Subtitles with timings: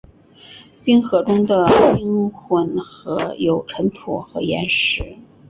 [0.83, 1.63] 冰河中的
[1.95, 5.15] 冰混合有尘土和岩石。